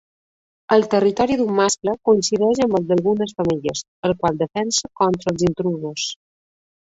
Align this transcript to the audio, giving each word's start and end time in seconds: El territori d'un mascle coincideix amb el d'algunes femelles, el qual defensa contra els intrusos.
El 0.75 0.85
territori 0.93 1.35
d'un 1.41 1.51
mascle 1.57 1.93
coincideix 2.09 2.61
amb 2.65 2.79
el 2.79 2.87
d'algunes 2.91 3.35
femelles, 3.41 3.85
el 4.09 4.15
qual 4.23 4.39
defensa 4.41 4.91
contra 5.03 5.35
els 5.35 5.45
intrusos. 5.51 6.07